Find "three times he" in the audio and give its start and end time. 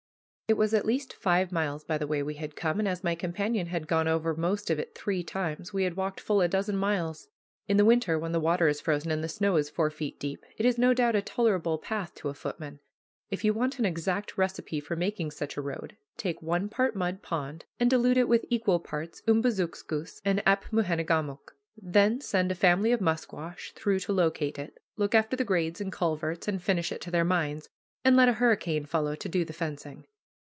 4.93-5.83